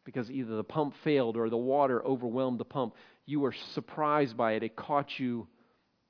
[0.03, 2.93] because either the pump failed or the water overwhelmed the pump.
[3.25, 5.47] You were surprised by it, it caught you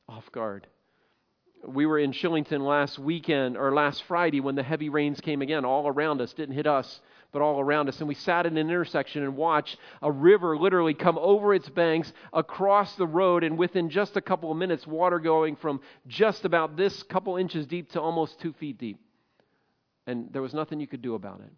[0.10, 0.68] off guard.
[1.66, 5.64] We were in Shillington last weekend or last Friday when the heavy rains came again
[5.64, 7.00] all around us, didn't hit us
[7.34, 8.00] but all around us.
[8.00, 12.13] And we sat in an intersection and watched a river literally come over its banks
[12.32, 16.78] across the road, and within just a couple of minutes, water going from just about
[16.78, 19.00] this couple inches deep to almost two feet deep.
[20.06, 21.52] And there was nothing you could do about it.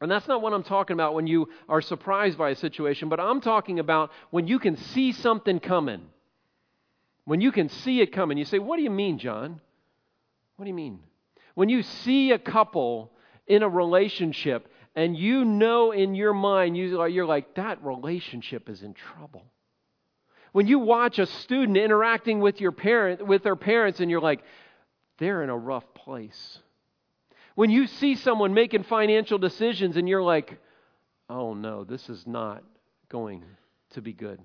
[0.00, 3.20] And that's not what I'm talking about when you are surprised by a situation, but
[3.20, 6.02] I'm talking about when you can see something coming.
[7.26, 8.38] When you can see it coming.
[8.38, 9.60] You say, What do you mean, John?
[10.56, 11.00] What do you mean?
[11.54, 13.13] When you see a couple
[13.46, 18.94] in a relationship and you know in your mind, you're like, that relationship is in
[18.94, 19.44] trouble.
[20.52, 24.40] When you watch a student interacting with, your parent, with their parents and you're like,
[25.18, 26.58] they're in a rough place.
[27.56, 30.58] When you see someone making financial decisions and you're like,
[31.28, 32.62] oh no, this is not
[33.08, 33.42] going
[33.90, 34.40] to be good.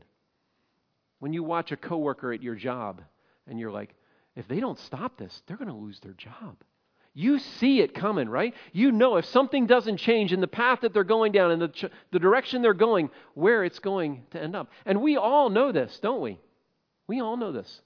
[1.20, 3.02] When you watch a coworker at your job
[3.48, 3.94] and you're like,
[4.36, 6.56] if they don't stop this, they're going to lose their job.
[7.14, 8.54] You see it coming, right?
[8.72, 11.68] You know if something doesn't change in the path that they're going down, in the,
[11.68, 14.70] ch- the direction they're going, where it's going to end up.
[14.86, 16.40] And we all know this, don't we?
[17.08, 17.82] We all know this.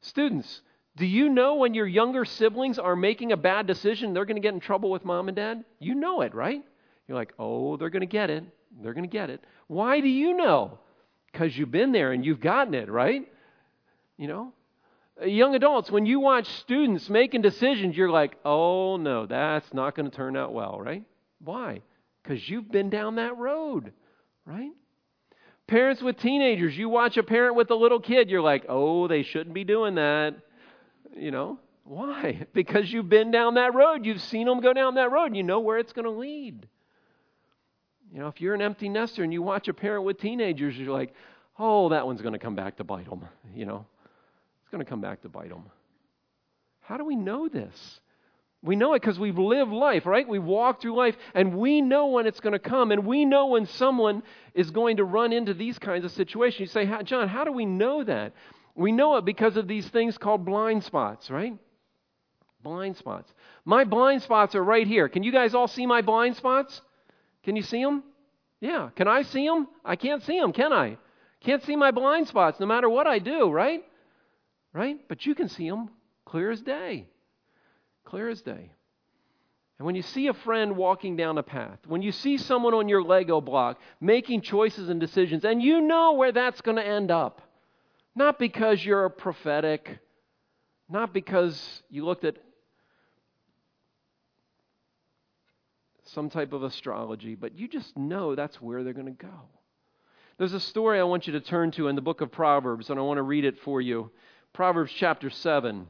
[0.00, 0.62] Students,
[0.96, 4.42] Do you know when your younger siblings are making a bad decision, they're going to
[4.42, 5.64] get in trouble with mom and dad?
[5.78, 6.62] You know it, right?
[7.06, 8.44] You're like, oh, they're going to get it.
[8.82, 9.42] They're going to get it.
[9.66, 10.78] Why do you know?
[11.32, 13.26] Because you've been there and you've gotten it, right?
[14.16, 14.52] You know?
[15.20, 19.94] Uh, young adults, when you watch students making decisions, you're like, oh no, that's not
[19.94, 21.04] going to turn out well, right?
[21.42, 21.80] Why?
[22.22, 23.92] Because you've been down that road,
[24.44, 24.70] right?
[25.66, 29.22] Parents with teenagers, you watch a parent with a little kid, you're like, oh, they
[29.22, 30.34] shouldn't be doing that.
[31.16, 32.46] You know, why?
[32.52, 34.04] Because you've been down that road.
[34.06, 35.34] You've seen them go down that road.
[35.34, 36.68] You know where it's going to lead.
[38.12, 40.92] You know, if you're an empty nester and you watch a parent with teenagers, you're
[40.92, 41.14] like,
[41.58, 43.26] oh, that one's going to come back to bite them.
[43.54, 43.86] You know,
[44.70, 45.64] it's going to come back to bite them.
[46.78, 48.00] How do we know this?
[48.62, 50.28] We know it because we've lived life, right?
[50.28, 53.46] We walk through life and we know when it's going to come and we know
[53.46, 54.22] when someone
[54.54, 56.60] is going to run into these kinds of situations.
[56.60, 58.32] You say, John, how do we know that?
[58.76, 61.58] We know it because of these things called blind spots, right?
[62.62, 63.34] Blind spots.
[63.64, 65.08] My blind spots are right here.
[65.08, 66.80] Can you guys all see my blind spots?
[67.42, 68.04] Can you see them?
[68.60, 68.90] Yeah.
[68.94, 69.66] Can I see them?
[69.84, 70.96] I can't see them, can I?
[71.40, 73.82] Can't see my blind spots no matter what I do, right?
[74.72, 74.98] Right?
[75.08, 75.90] But you can see them
[76.24, 77.08] clear as day.
[78.04, 78.70] Clear as day.
[79.78, 82.88] And when you see a friend walking down a path, when you see someone on
[82.88, 87.10] your Lego block making choices and decisions, and you know where that's going to end
[87.10, 87.40] up,
[88.14, 89.98] not because you're a prophetic,
[90.88, 92.36] not because you looked at
[96.04, 99.48] some type of astrology, but you just know that's where they're going to go.
[100.38, 102.98] There's a story I want you to turn to in the book of Proverbs, and
[102.98, 104.10] I want to read it for you.
[104.52, 105.86] Proverbs chapter 7,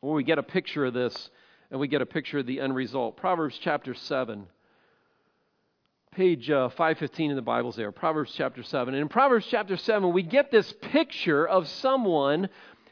[0.00, 1.30] where we get a picture of this
[1.70, 3.16] and we get a picture of the end result.
[3.16, 4.46] Proverbs chapter 7,
[6.12, 7.90] page uh, 515 in the Bible's there.
[7.90, 8.94] Proverbs chapter 7.
[8.94, 12.48] And in Proverbs chapter 7, we get this picture of someone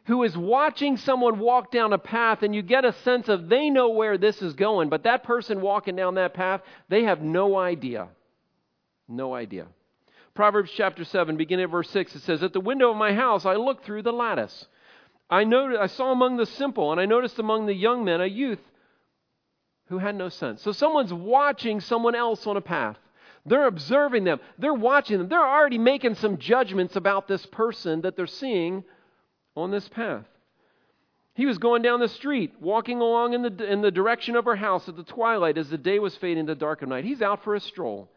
[0.07, 3.71] who is watching someone walk down a path, and you get a sense of they
[3.71, 7.57] know where this is going, but that person walking down that path, they have no
[7.57, 8.09] idea.
[9.09, 9.67] No idea.
[10.35, 13.47] Proverbs chapter 7, beginning at verse 6, it says, At the window of my house
[13.47, 14.67] I looked through the lattice.
[15.31, 18.27] I, noted, I saw among the simple, and I noticed among the young men a
[18.27, 18.61] youth
[19.89, 20.63] who had no sense.
[20.63, 22.97] So someone's watching someone else on a path.
[23.47, 24.41] They're observing them.
[24.59, 25.29] They're watching them.
[25.29, 28.85] They're already making some judgments about this person that they're seeing
[29.57, 30.25] on this path.
[31.35, 34.57] He was going down the street, walking along in the, in the direction of her
[34.57, 37.05] house at the twilight as the day was fading to dark of night.
[37.05, 38.09] He's out for a stroll.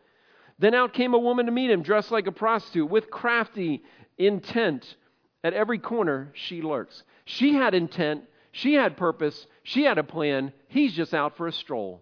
[0.59, 3.83] Then out came a woman to meet him, dressed like a prostitute, with crafty
[4.17, 4.95] intent.
[5.43, 7.03] At every corner, she lurks.
[7.25, 10.51] She had intent, she had purpose, she had a plan.
[10.67, 12.01] He's just out for a stroll.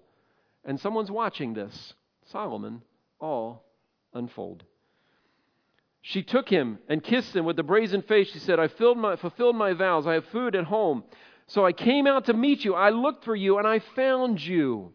[0.63, 1.93] And someone's watching this.
[2.27, 2.81] Solomon,
[3.19, 3.65] all
[4.13, 4.63] unfold.
[6.01, 8.31] She took him and kissed him with a brazen face.
[8.31, 10.07] She said, I my, fulfilled my vows.
[10.07, 11.03] I have food at home.
[11.47, 12.73] So I came out to meet you.
[12.75, 14.93] I looked for you and I found you.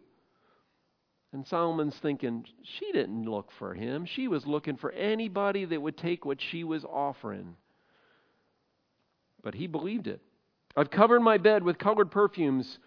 [1.33, 4.05] And Solomon's thinking, she didn't look for him.
[4.05, 7.55] She was looking for anybody that would take what she was offering.
[9.43, 10.21] But he believed it.
[10.77, 12.79] I've covered my bed with colored perfumes.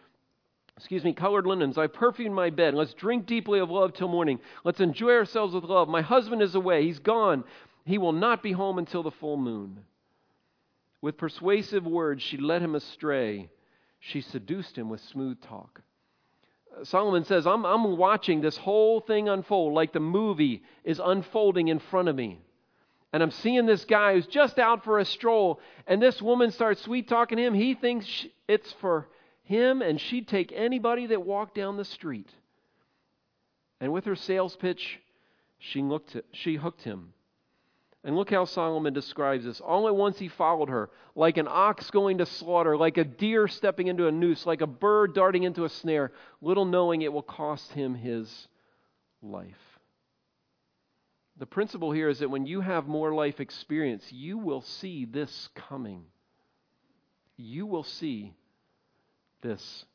[0.75, 1.77] Excuse me, colored linens.
[1.77, 2.73] I've perfumed my bed.
[2.73, 4.39] Let's drink deeply of love till morning.
[4.63, 5.87] Let's enjoy ourselves with love.
[5.87, 6.83] My husband is away.
[6.83, 7.43] He's gone.
[7.85, 9.79] He will not be home until the full moon.
[11.01, 13.49] With persuasive words, she led him astray.
[13.99, 15.81] She seduced him with smooth talk.
[16.83, 21.79] Solomon says, I'm, I'm watching this whole thing unfold like the movie is unfolding in
[21.79, 22.39] front of me.
[23.11, 26.81] And I'm seeing this guy who's just out for a stroll, and this woman starts
[26.81, 27.53] sweet talking him.
[27.53, 29.07] He thinks it's for
[29.43, 32.29] him, and she'd take anybody that walked down the street.
[33.79, 34.99] And with her sales pitch,
[35.59, 37.13] she, looked she hooked him.
[38.03, 39.61] And look how Solomon describes this.
[39.61, 43.47] All at once he followed her, like an ox going to slaughter, like a deer
[43.47, 46.11] stepping into a noose, like a bird darting into a snare,
[46.41, 48.47] little knowing it will cost him his
[49.21, 49.79] life.
[51.37, 55.49] The principle here is that when you have more life experience, you will see this
[55.55, 56.03] coming.
[57.37, 58.33] You will see
[59.41, 59.85] this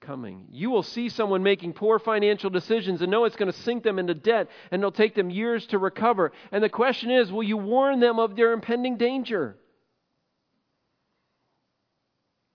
[0.00, 0.46] coming.
[0.50, 3.98] You will see someone making poor financial decisions and know it's going to sink them
[3.98, 6.32] into debt and it'll take them years to recover.
[6.52, 9.56] And the question is will you warn them of their impending danger?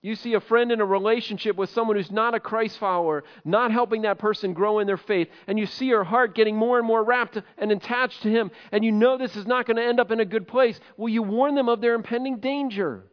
[0.04, 3.70] You see a friend in a relationship with someone who's not a Christ follower, not
[3.70, 6.86] helping that person grow in their faith, and you see her heart getting more and
[6.86, 10.00] more wrapped and attached to him, and you know this is not going to end
[10.00, 10.80] up in a good place.
[10.96, 13.04] Will you warn them of their impending danger?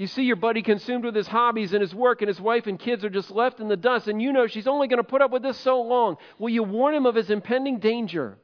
[0.00, 2.78] You see your buddy consumed with his hobbies and his work, and his wife and
[2.78, 5.20] kids are just left in the dust, and you know she's only going to put
[5.20, 6.16] up with this so long.
[6.38, 8.38] Will you warn him of his impending danger?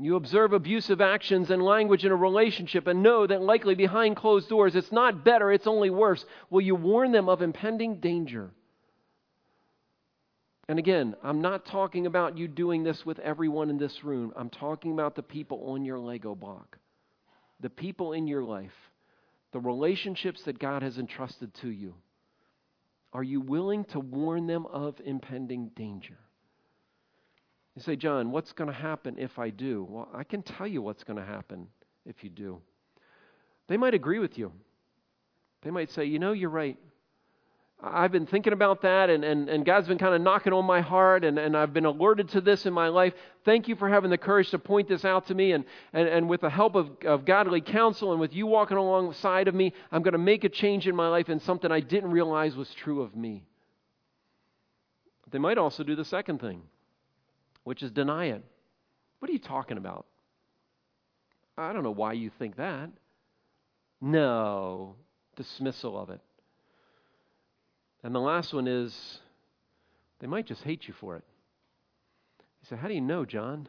[0.00, 4.48] You observe abusive actions and language in a relationship and know that likely behind closed
[4.48, 6.24] doors it's not better, it's only worse.
[6.50, 8.50] Will you warn them of impending danger?
[10.68, 14.32] And again, I'm not talking about you doing this with everyone in this room.
[14.34, 16.78] I'm talking about the people on your Lego block,
[17.60, 18.74] the people in your life,
[19.52, 21.94] the relationships that God has entrusted to you.
[23.12, 26.18] Are you willing to warn them of impending danger?
[27.74, 29.86] You say, John, what's going to happen if I do?
[29.88, 31.68] Well, I can tell you what's going to happen
[32.04, 32.60] if you do.
[33.68, 34.52] They might agree with you.
[35.62, 36.78] They might say, you know, you're right.
[37.82, 40.80] I've been thinking about that, and, and, and God's been kind of knocking on my
[40.80, 43.12] heart, and, and I've been alerted to this in my life.
[43.44, 45.52] Thank you for having the courage to point this out to me.
[45.52, 49.46] And, and, and with the help of, of godly counsel and with you walking alongside
[49.46, 52.10] of me, I'm going to make a change in my life in something I didn't
[52.10, 53.44] realize was true of me.
[55.30, 56.62] They might also do the second thing,
[57.64, 58.42] which is deny it.
[59.18, 60.06] What are you talking about?
[61.58, 62.90] I don't know why you think that.
[64.00, 64.96] No,
[65.36, 66.20] dismissal of it.
[68.02, 69.18] And the last one is
[70.20, 71.24] they might just hate you for it.
[72.62, 73.68] You say, How do you know, John?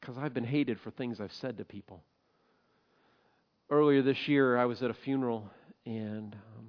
[0.00, 2.02] Because um, I've been hated for things I've said to people.
[3.70, 5.50] Earlier this year, I was at a funeral
[5.84, 6.66] and um,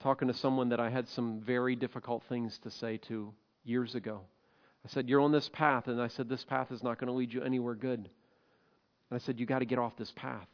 [0.00, 3.32] talking to someone that I had some very difficult things to say to
[3.64, 4.20] years ago.
[4.84, 5.86] I said, You're on this path.
[5.86, 7.98] And I said, This path is not going to lead you anywhere good.
[7.98, 8.08] And
[9.12, 10.48] I said, You got to get off this path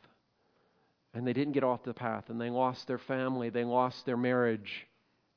[1.16, 4.18] and they didn't get off the path, and they lost their family, they lost their
[4.18, 4.86] marriage,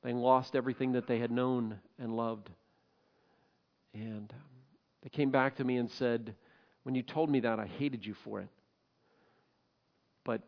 [0.02, 2.50] they lost everything that they had known and loved.
[3.94, 4.46] And um,
[5.02, 6.34] they came back to me and said,
[6.82, 8.48] When you told me that, I hated you for it.
[10.22, 10.42] But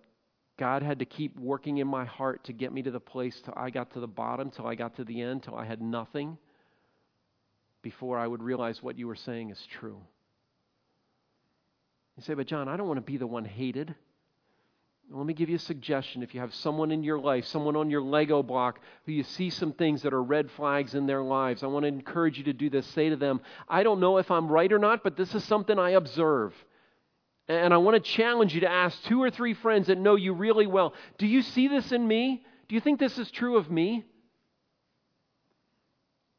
[0.59, 3.55] God had to keep working in my heart to get me to the place till
[3.57, 6.37] I got to the bottom, till I got to the end, till I had nothing,
[7.81, 9.97] before I would realize what you were saying is true.
[12.19, 13.95] You say, But John, I don't want to be the one hated.
[15.11, 16.23] Let me give you a suggestion.
[16.23, 19.51] If you have someone in your life, someone on your Lego block who you see
[19.51, 22.53] some things that are red flags in their lives, I want to encourage you to
[22.53, 22.87] do this.
[22.89, 25.79] Say to them, I don't know if I'm right or not, but this is something
[25.79, 26.55] I observe.
[27.49, 30.33] And I want to challenge you to ask two or three friends that know you
[30.33, 32.45] really well Do you see this in me?
[32.69, 34.05] Do you think this is true of me?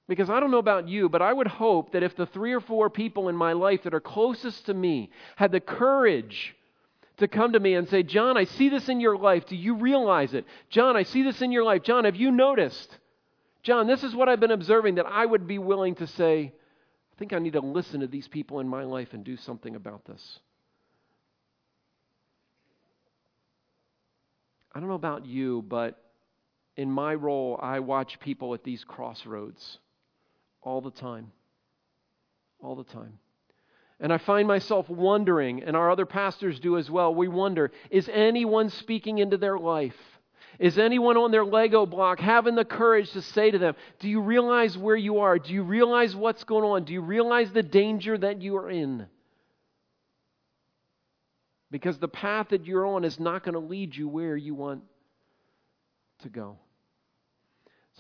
[0.08, 2.60] Because I don't know about you, but I would hope that if the three or
[2.60, 6.56] four people in my life that are closest to me had the courage
[7.24, 9.46] to come to me and say, John, I see this in your life.
[9.46, 10.46] Do you realize it?
[10.70, 11.84] John, I see this in your life.
[11.84, 12.98] John, have you noticed?
[13.64, 17.20] John, this is what I've been observing that I would be willing to say, I
[17.20, 20.06] think I need to listen to these people in my life and do something about
[20.06, 20.40] this.
[24.76, 26.02] I don't know about you, but
[26.76, 29.80] in my role, I watch people at these crossroads
[30.62, 31.32] all the time.
[32.62, 33.20] All the time.
[34.04, 37.16] And I find myself wondering, and our other pastors do as well.
[37.16, 39.96] We wonder is anyone speaking into their life?
[40.60, 44.20] Is anyone on their Lego block having the courage to say to them, Do you
[44.20, 45.40] realize where you are?
[45.40, 46.84] Do you realize what's going on?
[46.84, 49.08] Do you realize the danger that you are in?
[51.72, 54.84] Because the path that you're on is not going to lead you where you want
[56.24, 56.58] to go.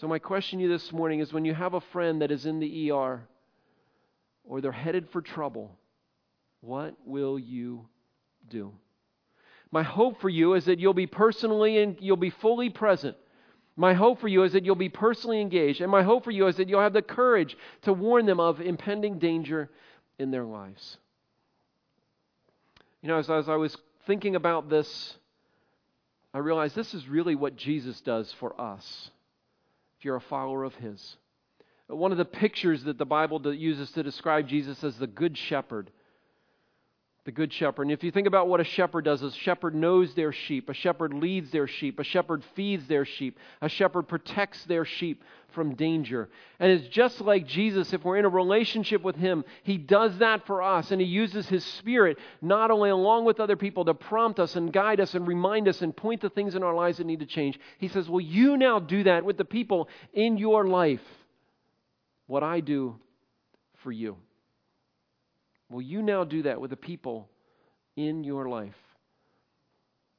[0.01, 2.45] So, my question to you this morning is when you have a friend that is
[2.45, 3.25] in the ER
[4.43, 5.77] or they're headed for trouble,
[6.63, 7.85] what will you
[8.49, 8.71] do?
[9.69, 13.17] My hope for you is that you'll be personally and you'll be fully present.
[13.75, 15.81] My hope for you is that you'll be personally engaged.
[15.81, 18.61] And my hope for you is that you'll have the courage to warn them of
[18.61, 19.69] impending danger
[20.17, 20.97] in their lives.
[23.01, 23.75] You know, as, as I was
[24.07, 25.17] thinking about this,
[26.33, 29.09] I realized this is really what Jesus does for us
[29.97, 31.17] if you're a follower of His.
[31.87, 35.91] One of the pictures that the Bible uses to describe Jesus as the Good Shepherd
[37.25, 37.83] the good shepherd.
[37.83, 40.73] And if you think about what a shepherd does, a shepherd knows their sheep, a
[40.73, 45.75] shepherd leads their sheep, a shepherd feeds their sheep, a shepherd protects their sheep from
[45.75, 46.29] danger.
[46.59, 50.45] And it's just like Jesus, if we're in a relationship with him, he does that
[50.45, 54.39] for us, and he uses his spirit not only along with other people to prompt
[54.39, 57.07] us and guide us and remind us and point to things in our lives that
[57.07, 57.57] need to change.
[57.77, 61.03] He says, Well, you now do that with the people in your life,
[62.27, 62.99] what I do
[63.81, 64.17] for you.
[65.73, 67.27] Will you now do that with the people
[67.95, 68.77] in your life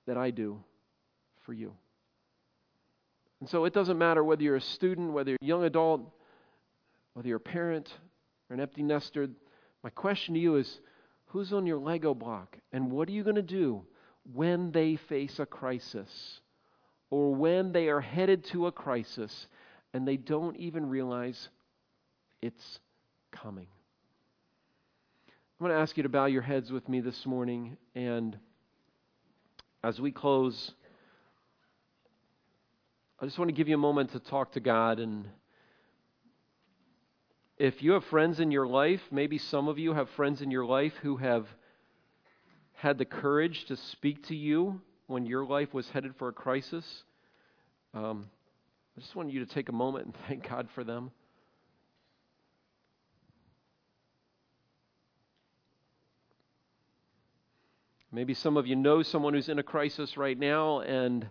[0.04, 0.58] that I do
[1.46, 1.72] for you?
[3.38, 6.10] And so it doesn't matter whether you're a student, whether you're a young adult,
[7.12, 7.88] whether you're a parent
[8.50, 9.28] or an empty nester.
[9.84, 10.80] My question to you is
[11.26, 12.58] who's on your Lego block?
[12.72, 13.84] And what are you going to do
[14.32, 16.40] when they face a crisis
[17.10, 19.46] or when they are headed to a crisis
[19.92, 21.48] and they don't even realize
[22.42, 22.80] it's
[23.30, 23.68] coming?
[25.60, 27.76] I'm going to ask you to bow your heads with me this morning.
[27.94, 28.36] And
[29.84, 30.72] as we close,
[33.20, 34.98] I just want to give you a moment to talk to God.
[34.98, 35.28] And
[37.56, 40.66] if you have friends in your life, maybe some of you have friends in your
[40.66, 41.46] life who have
[42.72, 47.04] had the courage to speak to you when your life was headed for a crisis.
[47.94, 48.28] Um,
[48.96, 51.12] I just want you to take a moment and thank God for them.
[58.14, 61.26] Maybe some of you know someone who's in a crisis right now, and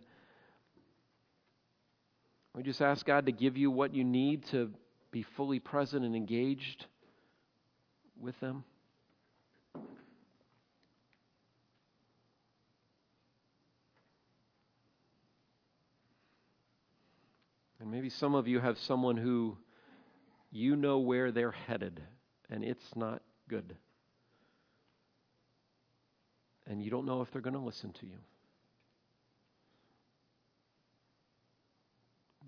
[2.54, 4.70] we just ask God to give you what you need to
[5.10, 6.86] be fully present and engaged
[8.20, 8.66] with them.
[17.80, 19.58] And maybe some of you have someone who
[20.52, 22.02] you know where they're headed,
[22.50, 23.74] and it's not good
[26.68, 28.18] and you don't know if they're going to listen to you.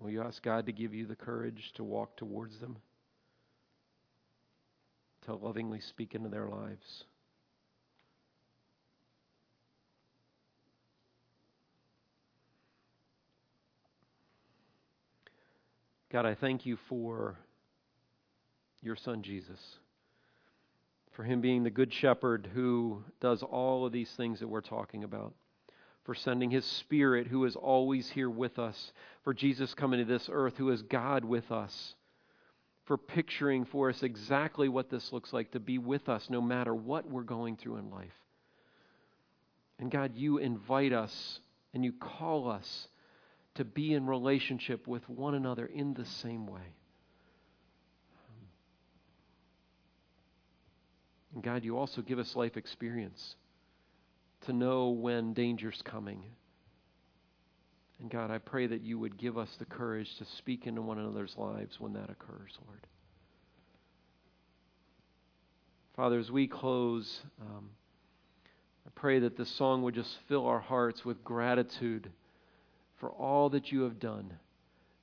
[0.00, 2.76] Will you ask God to give you the courage to walk towards them?
[5.24, 7.04] To lovingly speak into their lives?
[16.12, 17.36] God, I thank you for
[18.80, 19.58] your son Jesus
[21.16, 25.02] for him being the good shepherd who does all of these things that we're talking
[25.02, 25.32] about,
[26.04, 28.92] for sending his spirit who is always here with us,
[29.24, 31.94] for Jesus coming to this earth who is God with us,
[32.84, 36.74] for picturing for us exactly what this looks like to be with us no matter
[36.74, 38.12] what we're going through in life.
[39.78, 41.40] And God, you invite us
[41.72, 42.88] and you call us
[43.54, 46.74] to be in relationship with one another in the same way.
[51.36, 53.36] And God, you also give us life experience
[54.46, 56.22] to know when danger's coming.
[58.00, 60.98] And God, I pray that you would give us the courage to speak into one
[60.98, 62.86] another's lives when that occurs, Lord.
[65.94, 67.68] Father, as we close, um,
[68.86, 72.10] I pray that this song would just fill our hearts with gratitude
[72.98, 74.32] for all that you have done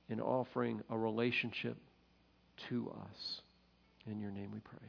[0.08, 1.76] in offering a relationship
[2.70, 3.40] to us.
[4.10, 4.88] In your name we pray.